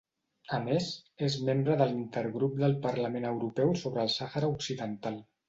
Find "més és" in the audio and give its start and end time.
0.61-1.35